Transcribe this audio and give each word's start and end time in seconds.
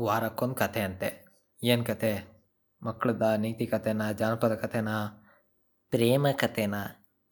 ವಾರಕ್ಕೊಂದು 0.00 0.54
ಕತೆ 0.54 0.80
ಅಂತೆ. 0.80 1.26
ಏನು 1.64 1.84
ಕತೆ 1.84 2.24
ಮಕ್ಕಳದ 2.82 3.22
ನೀತಿ 3.36 3.66
ಕಥೆನ, 3.66 4.12
ಜಾನಪದ 4.12 4.54
ಕಥೆನ, 4.54 4.88
ಪ್ರೇಮ 5.90 6.26
ಕಥೆನ? 6.32 6.74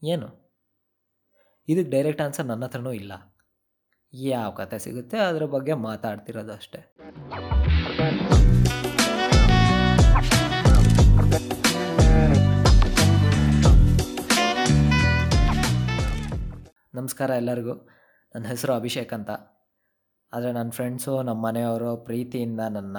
ಏನು? 0.05 0.55
ಇದಕ್ಕೆ 1.69 1.91
ಡೈರೆಕ್ಟ್ 1.91 2.23
ಆನ್ಸರ್ 2.23 2.47
ನನ್ನ 2.47 2.65
ಹತ್ರನೂ 2.65 2.93
ಇಲ್ಲ. 2.93 3.13
ಯಾವ 4.15 4.51
ಕತೆ 4.51 4.79
ಸಿಗುತ್ತೆ 4.79 5.19
ಅದ್ರ 5.19 5.45
ಬಗ್ಗೆ 5.45 5.75
ಮಾತಾಡ್ತಿರೋದು 5.75 6.53
ಅಷ್ಟೆ. 6.53 6.95
ನಮಸ್ಕಾರ 16.95 17.31
ಎಲ್ಲರಿಗೂ. 17.31 17.89
ನನ್ನ 18.35 18.47
ಹೆಸರು 18.47 18.73
ಅಭಿಷೇಕ್ 18.73 19.13
ಅಂತ. 19.13 19.31
ಆದರೆ 20.35 20.53
ನನ್ನ 20.53 20.71
ಫ್ರೆಂಡ್ಸು 20.71 21.23
ನಮ್ಮ 21.23 21.47
ಮನೆಯವರು 21.47 21.97
ಪ್ರೀತಿಯಿಂದ 21.97 22.61
ನನ್ನ 22.61 22.97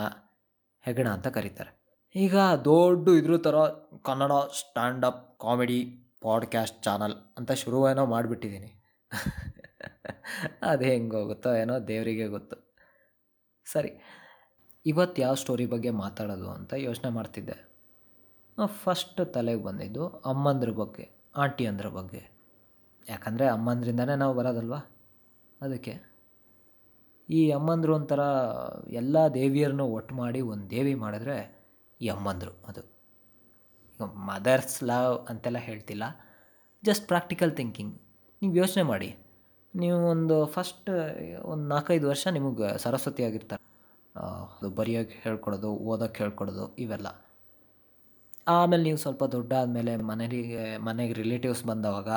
ಹೆಗಣ 0.81 1.07
ಅಂತ 1.07 1.27
ಕರೀತಾರೆ. 1.27 1.85
ಈಗ 2.15 2.35
ದೊಡ್ಡ 2.65 3.09
ಇದ್ರ 3.09 3.37
ಥರ 3.37 3.55
Kannada 4.03 4.31
standup 4.31 5.39
comedy 5.39 6.07
podcast 6.21 6.83
channel 6.83 7.13
ಅಂತ 7.37 7.51
ಶುರುವೇನೋ 7.51 8.05
ಮಾಡಿಬಿಟ್ಟಿದ್ದೀನಿ 8.05 8.83
ಅದು 10.61 10.85
ಹೆಂಗೆ 10.85 11.15
ಹೋಗುತ್ತೋ 11.15 11.55
ಏನೋ 11.55 11.79
ದೇವರಿಗೆ 11.79 12.27
ಗೊತ್ತು. 12.27 12.75
ಸರಿ 13.65 13.91
ಇವತ್ತು 14.85 15.21
ಯಾವ 15.21 15.33
ಸ್ಟೋರಿ 15.33 15.65
ಬಗ್ಗೆ 15.65 15.89
ಮಾತಾಡೋದು 15.89 16.51
ಅಂತ 16.51 16.73
ಯೋಚನೆ 16.73 17.11
ಮಾಡ್ತಿದ್ದೆ. 17.11 17.75
ಫಸ್ಟ್ 18.65 19.33
ತಲೆಗೆ 19.33 19.63
ಬಂದಿದ್ದು 19.63 20.07
ಅಮ್ಮಂದ್ರ 20.07 20.69
ಬಗ್ಗೆ 20.69 21.31
ಆಂಟಿ 21.35 21.65
ಅಂದ್ರ 21.65 21.87
ಬಗ್ಗೆ. 21.87 22.35
ಯಾಕಂದರೆ 23.09 23.47
ಅಮ್ಮಂದ್ರಿಂದನೇ 23.47 24.15
ನಾವು 24.15 24.33
ಬರೋದಲ್ವಾ? 24.33 24.77
ಅದಕ್ಕೆ. 25.61 26.14
ಈ 27.29 27.39
ಅಮ್ಮಂದರು 27.51 27.91
ಒಂಥರ 27.95 28.21
ಎಲ್ಲ 29.01 29.17
ದೇವಿಯರನ್ನು 29.37 29.85
ಒಟ್ಟು 29.97 30.13
ಮಾಡಿ 30.15 30.41
ಒಂದು 30.53 30.65
ದೇವಿ 30.69 30.93
ಮಾಡಿದ್ರೆ 31.03 31.37
ಈ 32.01 32.07
ಅಮ್ಮಂದರು 32.07 32.53
ಅದು. 32.69 32.83
ಈಗ 33.91 34.07
ಮದರ್ಸ್ 34.29 34.77
ಲವ್ 34.83 35.15
ಅಂತೆಲ್ಲ 35.31 35.59
ಹೇಳ್ತಿಲ್ಲ. 35.67 36.03
ಜಸ್ಟ್ 36.83 37.05
ಪ್ರಾಕ್ಟಿಕಲ್ 37.07 37.53
ಥಿಂಕಿಂಗ್ 37.59 37.93
ನೀವು 38.41 38.55
ಯೋಚನೆ 38.55 38.83
ಮಾಡಿ. 38.83 39.09
ನೀವು 39.73 39.99
ಒಂದು 40.13 40.35
ಫಸ್ಟ್ 40.45 40.89
ಒಂದು 41.43 41.65
ನಾಲ್ಕೈದು 41.67 42.05
ವರ್ಷ 42.11 42.27
ನಿಮಗೆ 42.37 42.67
ಸರಸ್ವತಿ 42.77 43.23
ಆಗಿರ್ತಾರೆ. 43.23 43.63
ಅದು 44.57 44.69
ಬರೆಯೋಕೆ 44.69 45.15
ಹೇಳ್ಕೊಡೋದು 45.23 45.69
ಓದೋಕ್ಕೆ 45.91 46.19
ಹೇಳ್ಕೊಡೋದು 46.23 46.65
ಇವೆಲ್ಲ. 46.83 47.07
ಆಮೇಲೆ 48.47 48.83
ನೀವು 48.83 48.99
ಸ್ವಲ್ಪ 49.03 49.23
ದೊಡ್ಡ 49.35 49.51
ಆದಮೇಲೆ 49.61 49.93
ಮನೆಗೆ 50.11 50.63
ಮನೆಗೆ 50.87 51.13
ರಿಲೇಟಿವ್ಸ್ 51.13 51.63
ಬಂದವಾಗ 51.65 52.09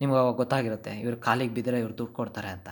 ನಿಮ್ಗೆ 0.00 0.18
ಅವಾಗ 0.20 0.34
ಗೊತ್ತಾಗಿರುತ್ತೆ, 0.36 0.92
ಇವ್ರು 1.04 1.16
ಕಾಲಿಗೆ 1.26 1.54
ಬಿದ್ದರೆ 1.54 1.78
ಇವ್ರು 1.80 1.94
ದುಡ್ಡು 1.98 2.14
ಕೊಡ್ತಾರೆ 2.14 2.50
ಅಂತ. 2.56 2.68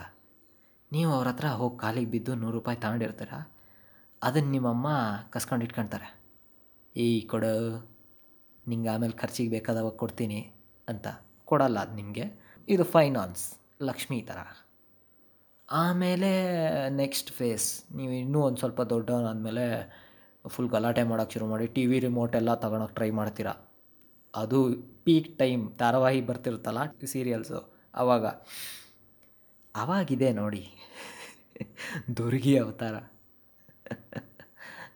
ನೀವು 0.92 1.11
ಅವ್ರ 1.17 1.29
ಹತ್ರ 1.33 1.47
ಹೋಗಿ 1.61 1.77
ಕಾಲಿಗೆ 1.83 2.11
ಬಿದ್ದು 2.15 2.33
ನೂರು 2.42 2.55
ರೂಪಾಯಿ 2.59 2.79
ತಗೊಂಡಿರ್ತೀರ? 2.84 3.33
ಅದನ್ನು 4.23 4.51
ನಿಮ್ಮಮ್ಮ 4.56 4.89
ಕಸ್ಕೊಂಡು 5.34 5.65
ಇಟ್ಕೊಳ್ತಾರೆ 5.67 6.09
ಏಯ್ 6.97 7.23
ಕೊಡು, 7.33 7.55
ನಿಂಗೆ 8.67 8.91
ಆಮೇಲೆ 8.95 9.15
ಖರ್ಚಿಗೆ 9.23 9.51
ಬೇಕಾದವಾಗ 9.56 9.97
ಕೊಡ್ತೀನಿ 10.03 10.41
ಅಂತ. 10.89 11.06
ಕೊಡಲ್ಲ 11.51 11.78
ಅದು 11.84 11.95
ನಿಮಗೆ. 12.01 12.25
ಇದು 12.69 12.84
ಫೈನಾನ್ಸ್, 12.95 13.43
ಲಕ್ಷ್ಮಿ 13.89 14.19
ಥರ 14.31 14.39
ಆಮೇಲೆ 15.69 16.31
ನೆಕ್ಸ್ಟ್ 17.03 17.31
ಫೇಸ್, 17.39 17.69
ನೀವು 17.98 18.12
ಇನ್ನೂ 18.23 18.41
ಒಂದು 18.48 18.59
ಸ್ವಲ್ಪ 18.62 18.81
ದೊಡ್ಡವನಾದಮೇಲೆ 18.93 19.65
ಫುಲ್ 20.45 20.71
ಗಲಾಟೆ 20.75 21.03
ಮಾಡೋಕ್ಕೆ 21.11 21.34
ಶುರು 21.37 21.47
ಮಾಡಿ, 21.53 21.67
ಟಿ 21.77 21.84
ವಿ 21.91 21.98
ರಿಮೋಟ್ 22.06 22.34
ಎಲ್ಲ 22.41 22.50
ತಗೊಳಕ್ಕೆ 22.65 22.97
ಟ್ರೈ 22.98 23.11
ಮಾಡ್ತೀರಾ? 23.21 23.55
ಅದು 24.34 24.59
ಪೀಕ್ 25.06 25.31
ಟೈಮ್, 25.43 25.62
ಧಾರಾವಾಹಿ 25.81 26.21
ಬರ್ತಿರುತ್ತಲ್ಲ 26.31 26.81
ಸೀರಿಯಲ್ಸು 27.12 27.61
ಆವಾಗ 27.95 28.27
ಆವಾಗಿದೆ 29.77 30.33
ನೋಡಿ. 30.33 30.69
ದುರ್ಗಿ 32.17 32.59
ಅವತಾರ. 32.59 32.95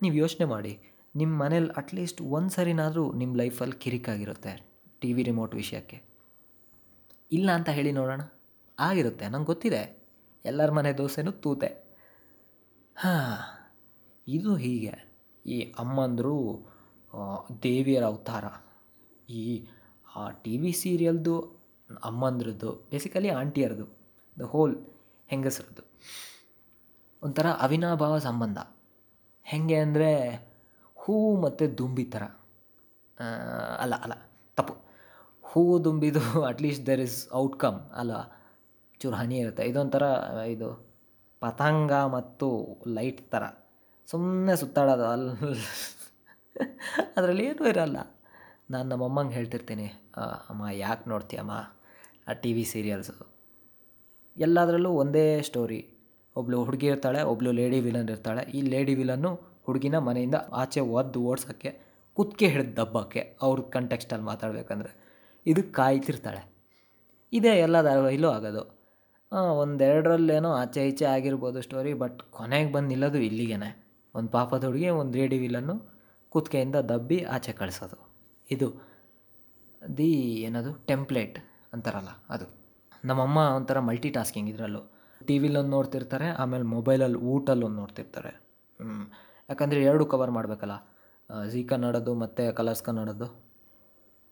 ನೀವು 0.02 0.14
ಯೋಚನೆ 0.14 0.44
ಮಾಡಿ 0.44 0.78
ನಿಮ್ಮ 1.16 1.42
ಮನೇಲಿ 1.42 1.68
ಅಟ್ಲೀಸ್ಟ್ 1.68 2.22
ಒಂದು 2.22 2.50
ಸರಿನಾದರೂ 2.50 3.12
ನಿಮ್ಮ 3.12 3.36
ಲೈಫಲ್ಲಿ 3.36 3.78
ಕಿರಿಕಾಗಿರುತ್ತೆ 3.78 4.70
ಟಿ 5.00 5.12
ವಿ 5.12 5.22
ರಿಮೋಟ್ 5.22 5.54
ವಿಷಯಕ್ಕೆ. 5.54 6.02
ಇಲ್ಲ 7.32 7.50
ಅಂತ 7.50 7.68
ಹೇಳಿ 7.68 7.92
ನೋಡೋಣ. 7.92 8.20
ಆಗಿರುತ್ತೆ, 8.78 9.28
ನಂಗೆ 9.28 9.46
ಗೊತ್ತಿದೆ. 9.46 10.02
ಎಲ್ಲರ 10.44 10.70
ಮನೆ 10.70 10.92
ದೋಸೆನೂ 10.92 11.30
ತೂತೆ. 11.30 11.98
ಹಾಂ, 12.96 13.72
ಇದು 14.28 14.56
ಹೀಗೆ. 14.56 15.12
ಈ 15.46 15.72
ಅಮ್ಮಂದರು 15.78 16.66
ದೇವಿಯರ 17.62 18.04
ಅವತಾರ. 18.04 18.44
ಈ, 19.30 19.66
ಆ, 20.16 20.30
ಟಿ 20.30 20.58
ವಿ 20.58 20.72
ಸೀರಿಯಲ್ದು 20.72 21.40
ಅಮ್ಮಂದ್ರದ್ದು 22.04 22.88
ಬೇಸಿಕಲಿ 22.90 23.28
ಆಂಟಿಯರ್ದು. 23.28 23.99
ದ 24.36 24.46
ಹೋಲ್ 24.52 24.74
ಹೆಂಗಸ್ರದ್ದು. 25.30 25.82
ಒಂಥರ 27.22 27.46
ಅವಿನಾಭಾವ 27.64 28.14
ಸಂಬಂಧ. 28.28 28.58
ಹೇಗೆ 29.46 29.76
ಅಂದರೆ 29.86 30.10
ಹೂವು 30.96 31.30
ಮತ್ತು 31.44 31.64
ದುಂಬಿ 31.78 32.04
ಥರ. 32.14 32.24
ಅಲ್ಲ 33.82 33.94
ಅಲ್ಲ, 34.04 34.14
ತಪ್ಪು. 34.58 34.74
ಹೂವು 35.44 35.74
ದುಂಬಿದು 35.84 36.22
at least 36.50 36.84
there 36.88 37.02
is 37.06 37.18
outcome 37.42 37.80
ಅಲ್ಲ 38.00 38.12
ಚೂರು 39.00 39.16
ಹನಿ 39.20 39.36
ಇರುತ್ತೆ. 39.42 39.64
ಇದೊಂಥರ, 39.70 40.04
ಇದು 40.54 40.68
ಪತಂಗ 41.42 41.92
ಮತ್ತು 42.16 42.48
ಲೈಟ್ 42.96 43.20
ಥರ. 43.34 43.44
ಸುಮ್ಮನೆ 44.08 44.54
ಸುತ್ತಾಡೋದು 44.62 45.06
ಅಲ್ಲಿ 45.14 45.34
ಅದರಲ್ಲಿ 47.16 47.44
ಏನೂ 47.50 47.64
ಇರಲ್ಲ. 47.72 47.98
ನಾನು 48.72 48.86
ನಮ್ಮಮ್ಮಂಗೆ 48.92 49.34
ಹೇಳ್ತಿರ್ತೀನಿ 49.38 49.86
ಅಮ್ಮ, 50.50 50.62
ಯಾಕೆ 50.84 51.04
ನೋಡ್ತೀಯಮ್ಮ? 51.12 51.54
ಆ 52.28 52.34
ಟಿ 52.42 52.50
ವಿ 52.56 52.64
ಸೀರಿಯಲ್ಸು 52.72 53.14
ಎಲ್ಲದರಲ್ಲೂ 54.36 54.90
ಒಂದೇ 54.90 55.42
ಸ್ಟೋರಿ 55.42 55.80
ಒಬ್ಬಳು 56.36 56.64
ಹುಡುಗಿ 56.64 56.86
ಇರ್ತಾಳೆ 56.86 57.22
ಒಬ್ಬಳು 57.22 57.52
ಲೇಡಿ 57.52 57.80
ವಿಲನ್ 57.80 58.08
ಇರ್ತಾಳೆ. 58.08 58.42
ಈ 58.42 58.60
ಲೇಡಿ 58.62 58.94
ವಿಲನ್ನು 58.94 59.34
ಹುಡುಗಿನ 59.66 59.98
ಮನೆಯಿಂದ 59.98 60.34
ಆಚೆ 60.52 60.80
ಒದ್ದು 60.80 61.22
ಓಡ್ಸೋಕ್ಕೆ 61.22 61.80
ಕುತ್ತಿಗೆ 62.14 62.50
ಹಿಡಿದು 62.50 62.76
ದಬ್ಬಕ್ಕೆ 62.76 63.38
ಅವ್ರ 63.42 63.60
ಕಂಟೆಕ್ಸ್ಟಲ್ಲಿ 63.60 64.24
ಮಾತಾಡಬೇಕಂದ್ರೆ 64.24 64.90
ಇದು 65.46 65.72
ಕಾಯ್ತಿರ್ತಾಳೆ. 65.72 66.52
ಇದೇ 67.32 67.48
ಎಲ್ಲ 67.48 67.82
ಧಾರಾವಾಹಿಲೂ 67.82 68.28
ಆಗೋದು. 68.28 68.80
ಒಂದೆರಡರಲ್ಲೇನೋ 69.32 70.52
ಆಚೆ 70.52 70.88
ಈಚೆ 70.88 71.04
ಆಗಿರ್ಬೋದು 71.04 71.62
ಸ್ಟೋರಿ 71.62 71.94
ಬಟ್ 71.94 72.22
ಕೊನೆಗೆ 72.22 72.72
ಬಂದು 72.72 72.88
ನಿಲ್ಲೋದು 72.88 73.18
ಇಲ್ಲಿಗೇ 73.18 73.56
ಒಂದು 74.14 74.30
ಪಾಪದ 74.30 74.64
ಹುಡುಗಿ, 74.64 74.88
ಒಂದು 74.88 75.18
ಲೇಡಿ 75.18 75.38
ವಿಲನ್ನು 75.38 75.74
ಕುತ್ತಿಗೆಯಿಂದ 76.28 76.74
ದಬ್ಬಿ 76.76 77.22
ಆಚೆ 77.24 77.52
ಕಳಿಸೋದು. 77.52 77.98
ಇದು 78.50 78.68
ದಿ 79.96 80.10
ಏನದು 80.46 80.72
ಟೆಂಪ್ಲೇಟ್ 80.86 81.38
ಅಂತಾರಲ್ಲ 81.72 82.08
ಅದು. 82.30 82.59
ನಮ್ಮಮ್ಮ 83.04 83.38
ಒಂಥರ 83.56 83.78
ಮಲ್ಟಿ 83.88 84.10
ಟಾಸ್ಕಿಂಗ್ 84.10 84.48
ಇದರಲ್ಲೂ. 84.52 84.82
ಟಿ 85.20 85.34
ವಿಲೊಂದು 85.38 85.72
ನೋಡ್ತಿರ್ತಾರೆ, 85.76 86.26
ಆಮೇಲೆ 86.42 86.64
ಮೊಬೈಲಲ್ಲಿ 86.74 87.18
ಊಟಲ್ಲೊಂದು 87.32 87.78
ನೋಡ್ತಿರ್ತಾರೆ. 87.82 88.32
ಯಾಕಂದರೆ 89.50 89.80
ಎರಡು 89.82 90.04
ಕವರ್ 90.06 90.30
ಮಾಡಬೇಕಲ್ಲ. 90.30 90.74
ಝೀ 91.52 91.60
ಕನ್ನಡದ್ದು 91.64 92.12
ಮತ್ತು 92.14 92.44
ಕಲರ್ಸ್ 92.58 92.82
ಕನ್ನಡದ್ದು. 92.82 93.28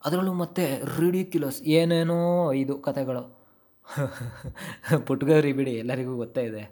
ಅದರಲ್ಲೂ 0.02 0.34
ಮತ್ತೆ 0.42 0.64
ರಿಡಿಕ್ಯುಲಸ್ 1.00 1.60
ಏನೇನೋ 1.78 2.20
ಇದು 2.62 2.76
ಕತೆಗಳು 2.78 3.24
ಪುಟ್ಗರಿ 5.08 5.52
ಬಿಡಿ, 5.58 5.72
ಎಲ್ಲರಿಗೂ 5.82 6.14
ಗೊತ್ತೇ 6.16 6.42
ಇದೆ. 6.42 6.62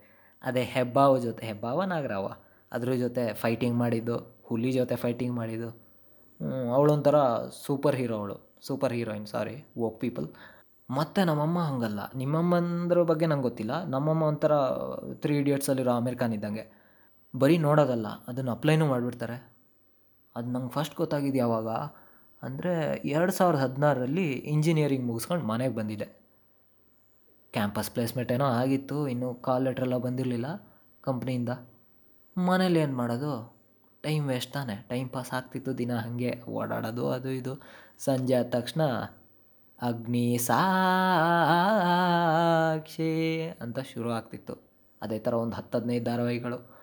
ಅದೇ 0.42 0.62
ಹೆಬ್ಬಾವ 0.72 1.12
ಜೊತೆ, 1.18 1.42
ಹೆಬ್ಬಾವ 1.46 1.84
ನಾಗರಾವ. 1.92 2.26
ಅದ್ರ 2.72 2.94
ಜೊತೆ 2.94 3.22
ಫೈಟಿಂಗ್ 3.42 3.76
ಮಾಡಿದ್ದು, 3.78 4.16
ಹುಲಿ 4.48 4.70
ಜೊತೆ 4.72 4.96
ಫೈಟಿಂಗ್ 5.04 5.34
ಮಾಡಿದ್ದು. 5.36 5.70
ಅವಳೊಂಥರ 6.76 7.16
ಸೂಪರ್ 7.64 7.96
ಹೀರೋ 7.96 8.16
ಅವಳು. 8.16 8.36
Super 8.66 8.94
heroine 8.98 9.26
sorry 9.26 9.56
woke 9.78 9.98
people 10.00 10.26
ಮತ್ತು 10.88 11.20
ನಮ್ಮಮ್ಮ 11.24 11.58
ಹಾಗಲ್ಲ. 11.58 12.00
ನಿಮ್ಮಮ್ಮಂದ್ರ 12.14 13.02
ಬಗ್ಗೆ 13.02 13.26
ನಂಗೆ 13.26 13.42
ಗೊತ್ತಿಲ್ಲ. 13.42 13.84
ನಮ್ಮಮ್ಮ 13.84 14.22
ಒಂಥರ 14.22 14.52
ತ್ರೀ 15.14 15.34
ಇಡಿಯಟ್ಸಲ್ಲಿರೋ 15.38 15.94
ಖಾನ್ 16.20 16.32
ಇದ್ದಂಗೆ. 16.32 16.64
ಬರೀ 17.34 17.56
ನೋಡೋದಲ್ಲ, 17.58 18.08
ಅದನ್ನು 18.28 18.52
ಅಪ್ಲೈನೂ 18.52 18.86
ಮಾಡಿಬಿಡ್ತಾರೆ. 18.86 19.38
ಅದು 20.36 20.48
ನಂಗೆ 20.50 20.72
ಫಸ್ಟ್ 20.72 20.96
ಗೊತ್ತಾಗಿದ್ದು 20.96 21.38
ಯಾವಾಗ 21.38 21.68
ಅಂದರೆ 22.42 22.72
ಎರಡು 23.08 23.32
ಸಾವಿರದ 23.32 23.60
ಹದಿನಾರರಲ್ಲಿ 23.60 24.26
ಇಂಜಿನಿಯರಿಂಗ್ 24.54 25.06
ಮುಗಿಸ್ಕೊಂಡು 25.06 25.44
ಮನೆಗೆ 25.46 25.74
ಬಂದಿದ್ದೆ. 25.74 26.08
ಕ್ಯಾಂಪಸ್ 27.54 27.90
ಪ್ಲೇಸ್ಮೆಂಟ್ 27.90 28.32
ಏನೋ 28.32 28.44
ಆಗಿತ್ತು, 28.44 29.08
ಇನ್ನೂ 29.08 29.28
ಕಾಲ್ 29.34 29.64
ಲೆಟ್ರೆಲ್ಲ 29.64 29.98
ಬಂದಿರಲಿಲ್ಲ 29.98 30.48
ಕಂಪ್ನಿಯಿಂದ 31.00 31.52
ಮನೇಲಿ 32.36 32.78
ಏನು 32.78 32.96
ಮಾಡೋದು? 32.96 33.32
ಟೈಮ್ 34.02 34.24
ವೇಸ್ಟ್ 34.28 34.52
ತಾನೆ. 34.52 34.74
ಟೈಮ್ 34.88 35.08
ಪಾಸ್ 35.10 35.32
ಆಗ್ತಿತ್ತು 35.34 35.78
ದಿನ 35.78 35.92
ಹಾಗೆ. 35.96 36.32
ಓಡಾಡೋದು, 36.48 37.04
ಅದು 37.10 37.30
ಇದು. 37.30 37.54
ಸಂಜೆ 37.98 38.34
ಆದ 38.34 38.48
ತಕ್ಷಣ 38.48 38.82
ಅಗ್ನಿ 39.82 40.38
ಸಾಕ್ಷಿ 40.38 41.10
ಅಂತ 43.60 43.78
ಶುರು 43.78 44.10
ಆಗ್ತಿತ್ತು. 44.10 44.76
ಅದೇ 45.02 45.18
ಥರ 45.18 45.34
ಒಂದು 45.34 45.56
ಹತ್ತು 45.56 45.78
ಹದಿನೈದು 45.78 46.04
ಧಾರಾವಾಹಿಗಳು. 46.04 46.76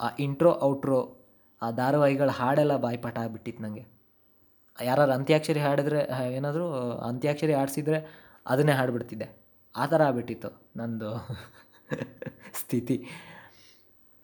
ಆ 0.00 0.08
ಇಂಟ್ರೋ 0.18 0.60
ಔಟ್ರೋ 0.62 1.14
ಆ 1.62 1.70
ಧಾರಾವಾಹಿಗಳ 1.70 2.30
ಹಾಡೆಲ್ಲ 2.30 2.76
ಬಾಯ್ಪಾಠ 2.76 3.18
ಆಗಿಬಿಟ್ಟಿತ್ತು 3.18 3.62
ನನಗೆ 3.62 3.98
ಯಾರು 4.82 5.02
ಅಂತ್ಯಾಕ್ಷರಿ 5.02 5.60
ಹಾಡಿದ್ರೆ, 5.60 6.32
ಏನಾದರೂ 6.32 6.98
ಅಂತ್ಯಾಕ್ಷರಿ 6.98 7.52
ಆಡಿಸಿದ್ರೆ 7.52 8.06
ಅದನ್ನೇ 8.46 8.72
ಹಾಡ್ಬಿಡ್ತಿದ್ದೆ. 8.72 9.48
ಆ 9.76 9.86
ಥರ 9.86 10.02
ಆಗ್ಬಿಟ್ಟಿತ್ತು 10.02 10.68
ನಂದು 10.76 11.10
ಸ್ಥಿತಿ. 12.54 13.06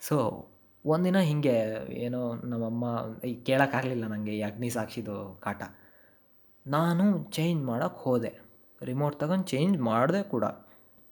ಸೊ 0.00 0.46
ಒಂದಿನ 0.86 1.18
ಹೀಗೆ 1.18 1.86
ಏನೋ 1.94 2.34
ನಮ್ಮಮ್ಮ 2.34 2.84
ಈ 3.24 3.34
ಕೇಳೋಕ್ಕಾಗಲಿಲ್ಲ 3.34 4.06
ನನಗೆ 4.06 4.38
ಈ 4.38 4.42
ಅಗ್ನಿ 4.42 4.70
ಸಾಕ್ಷಿದು 4.70 5.40
ಕಾಟ. 5.42 5.62
ನಾನು 6.66 7.24
ಚೇಂಜ್ 7.24 7.64
ಮಾಡೋಕ್ಕೆ 7.64 8.00
ಹೋದೆ. 8.00 8.40
ರಿಮೋಟ್ 8.82 9.20
ತಗೊಂಡು 9.20 9.44
ಚೇಂಜ್ 9.44 9.78
ಮಾಡಿದೆ 9.78 10.22
ಕೂಡ. 10.22 10.44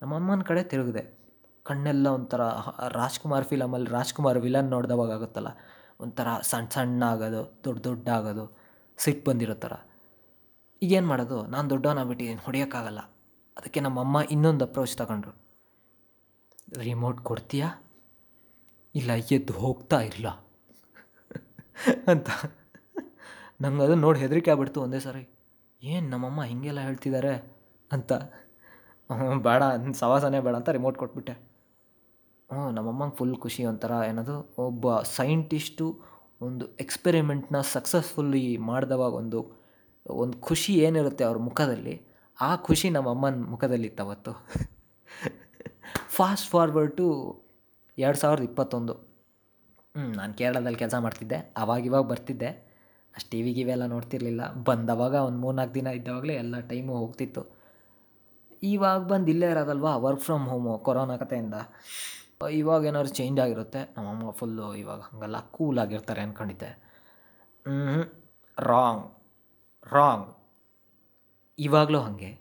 ನಮ್ಮಮ್ಮನ 0.02 0.42
ಕಡೆ 0.42 0.62
ತಿರುಗಿದೆ. 0.62 1.18
ಕಣ್ಣೆಲ್ಲ 1.64 2.06
ಒಂಥರ 2.06 2.40
ರಾಜ್ಕುಮಾರ್ 2.88 3.44
ಫಿಲಮಲ್ಲಿ 3.44 3.90
ರಾಜ್ಕುಮಾರ್ 3.90 4.38
ವಿಲನ್ 4.38 4.70
ನೋಡ್ದವಾಗ 4.70 5.12
ಆಗುತ್ತಲ್ಲ? 5.12 5.48
ಒಂಥರ 6.00 6.28
ಸಣ್ಣ 6.40 6.68
ಸಣ್ಣ 6.68 7.04
ಆಗೋದು 7.04 7.62
ದೊಡ್ಡ 7.64 7.84
ದೊಡ್ಡ 7.84 8.08
ಆಗೋದು 8.08 8.58
ಸಿಟ್ಟು 8.98 9.30
ಬಂದಿರೋ 9.30 9.54
ಥರ. 9.54 9.72
ಈಗೇನು 10.82 11.06
ಮಾಡೋದು? 11.06 11.46
ನಾನು 11.46 11.70
ದೊಡ್ಡವನಾಗ್ಬಿಟ್ಟಿದ್ದೀನಿ 11.70 12.40
ಹೊಡಿಯೋಕ್ಕಾಗಲ್ಲ. 12.40 12.98
ಅದಕ್ಕೆ 13.58 13.80
ನಮ್ಮಮ್ಮ 13.80 14.16
ಇನ್ನೊಂದು 14.30 14.64
ಅಪ್ರೋಚ್ 14.64 14.96
ತಗೊಂಡ್ರು. 14.96 15.32
ರಿಮೋಟ್ 16.78 17.20
ಕೊಡ್ತೀಯಾ? 17.20 17.68
ಇಲ್ಲ, 18.94 19.10
ಎದ್ದು 19.12 19.52
ಹೋಗ್ತಾ 19.52 20.00
ಇಲ್ಲ 20.00 20.26
ಅಂತ. 22.08 22.30
ನಂಗೆ 23.62 23.82
ಅದು 23.84 23.94
ನೋಡಿ 23.94 24.18
ಹೆದರಿಕೆ 24.20 24.50
ಆಗ್ಬಿಡ್ತು 24.50 24.80
ಒಂದೇ 24.80 24.98
ಸಾರಿ. 24.98 25.41
ಏನು 25.82 26.08
ನಮ್ಮಮ್ಮ 26.08 26.44
ಹೀಗೆಲ್ಲ 26.44 26.80
ಹೇಳ್ತಿದ್ದಾರೆ 26.80 27.52
ಅಂತ. 27.92 28.12
ಬೇಡ 29.42 29.62
ಸವಾಸನೆ 29.94 30.40
ಬೇಡ 30.40 30.54
ಅಂತ 30.54 30.68
ರಿಮೋಟ್ 30.68 30.98
ಕೊಟ್ಬಿಟ್ಟೆ. 30.98 31.32
ಹ್ಞೂ 31.32 32.70
ನಮ್ಮಮ್ಮಂಗೆ 32.70 33.16
ಫುಲ್ 33.16 33.36
ಖುಷಿ 33.36 33.64
ಒಂಥರ 33.64 33.92
ಏನದು, 34.08 34.54
ಒಬ್ಬ 34.58 35.00
ಸೈಂಟಿಸ್ಟು 35.00 36.00
ಒಂದು 36.40 36.76
ಎಕ್ಸ್ಪೆರಿಮೆಂಟ್ನ 36.76 37.60
ಸಕ್ಸಸ್ಫುಲ್ಲಿ 37.60 38.56
ಮಾಡಿದವಾಗ 38.56 39.12
ಒಂದು 39.12 39.52
ಒಂದು 40.06 40.38
ಖುಷಿ 40.38 40.78
ಏನಿರುತ್ತೆ 40.78 41.24
ಅವ್ರ 41.24 41.38
ಮುಖದಲ್ಲಿ, 41.38 42.06
ಆ 42.40 42.56
ಖುಷಿ 42.56 42.90
ನಮ್ಮಮ್ಮನ 42.90 43.44
ಮುಖದಲ್ಲಿ 43.44 43.96
ಅವತ್ತು. 44.00 44.32
ಫಾಸ್ಟ್ 46.08 46.50
ಫಾರ್ವರ್ಡ್ 46.50 46.96
ಟು 46.96 47.06
ಎರಡು 47.98 48.18
ಸಾವಿರದ 48.18 48.42
ಇಪ್ಪತ್ತೊಂದು. 48.42 48.92
ಹ್ಞೂ 48.92 50.02
ನಾನು 50.02 50.34
ಕೇರಳದಲ್ಲಿ 50.34 50.78
ಕೆಲಸ 50.78 50.94
ಮಾಡ್ತಿದ್ದೆ 50.94 51.54
ಅವಾಗ 51.56 51.86
ಇವಾಗ 51.86 52.04
ಬರ್ತಿದ್ದೆ. 52.04 52.71
ಅಷ್ಟು 53.16 53.30
ಟಿ 53.30 53.42
ವಿ 53.42 53.50
ಇವೆಲ್ಲ 53.50 53.86
ನೋಡ್ತಿರ್ಲಿಲ್ಲ. 53.86 54.54
ಬಂದವಾಗ 54.64 55.14
ಒಂದು 55.14 55.38
ಮೂರ್ನಾಲ್ಕು 55.38 55.74
ದಿನ 55.74 55.86
ಇದ್ದವಾಗಲೇ 55.86 56.34
ಎಲ್ಲ 56.34 56.60
ಟೈಮು 56.60 56.96
ಹೋಗ್ತಿತ್ತು. 56.96 57.58
ಇವಾಗ 58.62 59.00
ಬಂದು 59.00 59.30
ಇಲ್ಲೇ 59.30 59.50
ಇರೋದಲ್ವಾ? 59.50 59.96
ವರ್ಕ್ 59.96 60.22
ಫ್ರಮ್ 60.22 60.48
ಹೋಮು 60.48 60.78
ಕೊರೋನಾ 60.78 61.16
ಕಥೆಯಿಂದ. 61.16 61.54
ಇವಾಗ 62.50 62.84
ಏನಾದ್ರು 62.84 63.08
ಚೇಂಜ್ 63.08 63.40
ಆಗಿರುತ್ತೆ? 63.40 63.94
ನಮ್ಮಮ್ಮ 63.96 64.30
ಫುಲ್ಲು 64.30 64.74
ಇವಾಗ 64.74 65.00
ಹಾಗಲ್ಲ 65.00 65.40
ಕೂಲಾಗಿರ್ತಾರೆ 65.40 66.20
ಅಂದ್ಕೊಂಡಿದ್ದೆ 66.20 66.70
ಹ್ಞೂ 67.66 68.02
ರಾಂಗ್ 68.58 69.04
ರಾಂಗ್ 69.92 70.28
ಇವಾಗಲೂ 71.58 72.00
ಹಾಗೆ. 72.00 72.38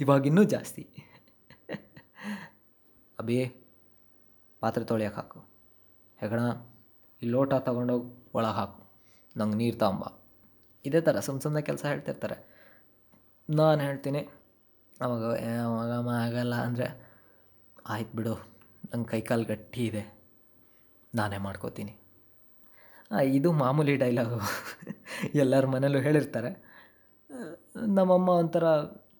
ಇವಾಗ 0.00 0.26
ಇನ್ನೂ 0.26 0.44
ಜಾಸ್ತಿ. 0.44 0.88
ಅಬಿ 3.18 3.38
ಪಾತ್ರೆ 4.60 4.84
ತೊಳ್ಯಕ್ಕೆ 4.84 5.20
ಹಾಕು. 5.20 5.40
ಹೆಗಣ 6.20 6.40
ಈ 7.22 7.26
ಲೋಟ 7.26 7.54
ತಗೊಂಡೋಗಿ 7.54 8.30
ಒಳಗೆ 8.34 8.52
ಹಾಕು. 8.52 8.81
ನಂಗೆ 9.36 9.56
ನೀರು 9.62 9.76
ತಗೊಂಬ 9.82 10.04
ಇದೇ 10.84 11.00
ಥರ 11.06 11.20
ಸುಮ್ಮ 11.26 11.40
ಸುಮ್ಮನೆ 11.44 11.62
ಕೆಲಸ 11.68 11.82
ಹೇಳ್ತಿರ್ತಾರೆ. 11.90 12.36
ನಾನು 13.48 13.80
ಹೇಳ್ತೀನಿ, 13.86 14.22
ಅವಾಗ 15.04 15.22
ಅವಾಗ 15.24 15.60
ಅವಾಗಮ್ಮ 15.66 16.10
ಆಗಲ್ಲ 16.24 16.54
ಅಂದರೆ, 16.66 16.86
ಆಯ್ತು 17.94 18.12
ಬಿಡು, 18.18 18.34
ನಂಗೆ 18.90 19.08
ಕೈಕಾಲು 19.12 19.44
ಗಟ್ಟಿ 19.52 19.82
ಇದೆ, 19.90 20.02
ನಾನೇ 21.18 21.38
ಮಾಡ್ಕೋತೀನಿ. 21.46 21.94
ಇದು 23.38 23.48
ಮಾಮೂಲಿ 23.62 23.94
ಡೈಲಾಗು. 24.02 24.38
ಎಲ್ಲರ 25.42 25.64
ಮನೇಲೂ 25.74 25.98
ಹೇಳಿರ್ತಾರೆ. 26.06 26.50
ನಮ್ಮಮ್ಮ 27.96 28.28
ಒಂಥರ 28.42 28.66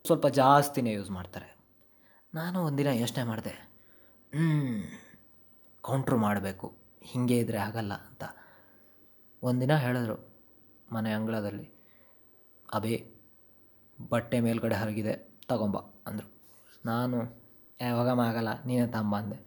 ಸ್ವಲ್ಪ 0.09 0.27
ಜಾಸ್ತಿನೇ 0.41 0.93
ಯೂಸ್ 0.99 1.11
ಮಾಡ್ತಾರೆ. 1.19 1.49
ನಾನು 2.33 2.59
ಒಂದಿನ 2.69 2.91
ಯೋಚನೆ 3.03 3.25
ಮಾಡಿದೆ 3.31 3.55
ಹ್ಞೂ 4.33 4.47
ಕೌಂಟ್ರು 5.85 6.17
ಮಾಡಬೇಕು, 6.27 6.67
ಹೀಗೆ 7.11 7.37
ಇದ್ದರೆ 7.43 7.59
ಆಗಲ್ಲ 7.69 7.95
ಅಂತ. 8.09 8.25
ಒಂದಿನ 9.43 9.73
ಹೇಳಿದ್ರು 9.85 10.17
ಮನೆ 10.93 11.11
ಅಂಗಳದಲ್ಲಿ 11.13 11.67
ಅಬೇ 12.75 12.97
ಬಟ್ಟೆ 14.11 14.37
ಮೇಲ್ಗಡೆ 14.41 14.77
ಹರಗಿದೆ, 14.81 15.15
ತಗೊಂಬ, 15.51 15.79
ಅಂದರು. 16.07 16.29
ನಾನು 16.85 17.19
ಯಾವಾಗ 17.81 18.09
ಆಗಲ್ಲ, 18.27 18.51
ನೀನೇ 18.67 18.87
ತಗೊಂಬ, 18.87 19.15
ಅಂದೆ. 19.17 19.39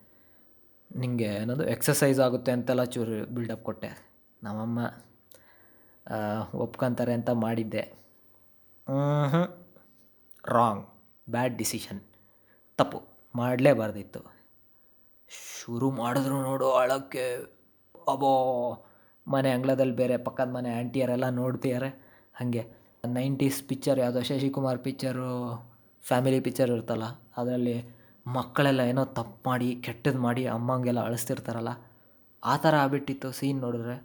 ನಿಮಗೆ 0.91 1.27
ಏನದು 1.41 1.63
ಎಕ್ಸಸೈಸ್ 1.75 2.19
ಆಗುತ್ತೆ 2.19 2.51
ಅಂತೆಲ್ಲ 2.51 2.83
ಚೂರು 2.93 3.15
ಬಿಲ್ಡಪ್ 3.35 3.63
ಕೊಟ್ಟೆ. 3.63 3.89
ನಮ್ಮಮ್ಮ 4.43 4.79
ಒಪ್ಕೊಂತಾರೆ 6.63 7.13
ಅಂತ 7.13 7.29
ಮಾಡಿದ್ದೆ. 7.45 7.83
ಹ್ಞೂ 9.31 9.43
ರಾಂಗ್ 10.57 10.83
ಬ್ಯಾಡ್ 11.27 11.55
ಡಿಸಿಷನ್ 11.57 12.01
ತಪ್ಪು 12.79 12.99
ಮಾಡಲೇಬಾರ್ದಿತ್ತು 13.35 14.21
ಶುರು 15.29 15.87
ಮಾಡಿದ್ರು 15.91 16.37
ನೋಡು, 16.41 16.67
ಅಳಕ್ಕೆ, 16.73 17.25
ಅಬೋ. 18.13 18.33
ಮನೆ 19.27 19.49
ಅಂಗಳದಲ್ಲಿ 19.51 19.95
ಬೇರೆ 19.95 20.17
ಪಕ್ಕದ 20.17 20.49
ಮನೆ 20.51 20.69
ಆಂಟಿಯರೆಲ್ಲ 20.79 21.29
ನೋಡ್ತಿದ್ದಾರೆ 21.29 21.89
ಹಾಗೆ 22.39 22.63
ನೈಂಟೀಸ್ 23.07 23.59
ಪಿಕ್ಚರ್ 23.67 23.99
ಯಾವುದೋ 23.99 24.21
ಶಶಿಕುಮಾರ್ 24.21 24.79
ಪಿಕ್ಚರು, 24.79 25.29
ಫ್ಯಾಮಿಲಿ 26.03 26.39
ಪಿಕ್ಚರ್ 26.39 26.69
ಇರುತ್ತಲ್ಲ, 26.69 27.05
ಅದರಲ್ಲಿ 27.37 27.75
ಮಕ್ಕಳೆಲ್ಲ 28.27 28.81
ಏನೋ 28.91 29.05
ತಪ್ಪು 29.05 29.49
ಮಾಡಿ 29.49 29.67
ಕೆಟ್ಟದ್ದು 29.75 30.21
ಮಾಡಿ 30.21 30.43
ಅಮ್ಮಂಗೆಲ್ಲ 30.45 31.01
ಅಳಿಸ್ತಿರ್ತಾರಲ್ಲ, 31.05 31.71
ಆ 32.43 32.57
ಥರ 32.57 32.73
ಆಗ್ಬಿಟ್ಟಿತ್ತು 32.75 33.29
ಸೀನ್ 33.31 33.59
ನೋಡಿದ್ರೆ. 33.61 33.95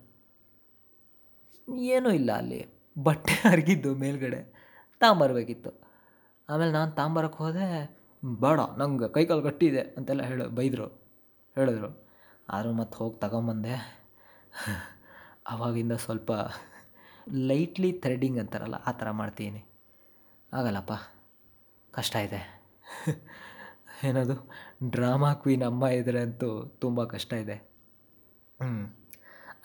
ಏನೂ 1.95 2.11
ಇಲ್ಲ 2.11 2.31
ಅಲ್ಲಿ. 2.33 2.61
ಬಟ್ಟೆ 2.97 3.35
ಹರಿಗಿದ್ದು 3.49 3.95
ಮೇಲ್ಗಡೆ, 3.95 4.41
ತಾಂಬರ್ಬೇಕಿತ್ತು. 5.01 5.73
ಆಮೇಲೆ 6.49 6.73
ನಾನು 6.73 6.91
ತಾಂಬರಕ್ಕೆ 6.93 7.39
ಹೋದೆ, 7.45 7.67
ಬೇಡ, 8.23 8.61
ನಂಗೆ 8.79 9.09
ಕೈಕಾಲು 9.09 9.43
ಗಟ್ಟಿದೆ 9.43 9.83
ಅಂತೆಲ್ಲ 9.99 10.23
ಹೇಳು, 10.23 10.47
ಬೈದರು, 10.49 10.89
ಹೇಳಿದ್ರು. 11.57 11.91
ಆದರೂ 12.49 12.73
ಮತ್ತೆ 12.73 12.97
ಹೋಗಿ 12.97 13.19
ತಗೊಂಬಂದೆ. 13.21 13.75
ಆವಾಗಿಂದ 15.53 15.95
ಸ್ವಲ್ಪ 16.05 16.31
ಲೈಟ್ಲಿ 17.49 17.91
ಥ್ರೆಡಿಂಗ್ 18.05 18.39
ಅಂತಾರಲ್ಲ, 18.39 18.77
ಆ 18.89 18.93
ಥರ 18.93 19.09
ಮಾಡ್ತೀನಿ. 19.11 19.63
ಆಗಲ್ಲಪ್ಪ, 20.53 20.93
ಕಷ್ಟ 21.95 22.17
ಇದೆ. 22.29 22.41
ಏನದು 24.09 24.35
ಡ್ರಾಮಾ 24.91 25.31
ಕ್ವೀನ್ 25.35 25.63
ಅಮ್ಮ 25.63 25.85
ಇದ್ರೆ 25.99 26.21
ಅಂತೂ 26.27 26.49
ತುಂಬ 26.83 27.05
ಕಷ್ಟ 27.05 27.33
ಇದೆ. 27.45 27.57
ಹ್ಞೂ 28.61 28.85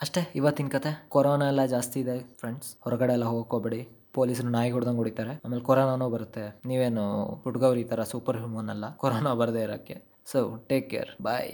ಅಷ್ಟೇ, 0.00 0.22
ಇವತ್ತಿನ 0.34 0.68
ಕತೆ, 0.68 0.90
ಕೊರೋನಾ 1.08 1.46
ಎಲ್ಲ 1.52 1.62
ಜಾಸ್ತಿ 1.66 1.98
ಇದೆ 2.00 2.16
ಫ್ರೆಂಡ್ಸ್ 2.40 2.70
ಹೊರಗಡೆ 2.84 3.12
ಎಲ್ಲ 3.12 3.26
ಹೋಗ್ಕೋಬೇಡಿ. 3.34 3.80
ಪೊಲೀಸರು 4.12 4.50
ನಾಯಿ 4.56 4.70
ಹೊಡ್ದಂಗೆ 4.74 5.00
ಹೊಡಿತಾರೆ. 5.02 5.32
ಆಮೇಲೆ 5.44 5.62
ಕೊರೋನಾನೂ 5.68 6.06
ಬರುತ್ತೆ. 6.14 6.44
ನೀವೇನು 6.68 7.04
ಹುಡ್ಗವ್ರು 7.44 7.80
ಈ 7.84 7.86
ಥರ 7.92 8.02
ಸೂಪರ್ 8.12 8.38
ಹ್ಯೂಮನ್ 8.42 8.70
ಅಲ್ಲ, 8.74 8.86
ಕೊರೋನಾ 9.02 9.32
ಬರದೇ 9.42 9.62
ಇರೋಕ್ಕೆ. 9.68 9.96
So 10.32 10.40
take 10.70 10.86
care 10.90 11.10
bye 11.22 11.50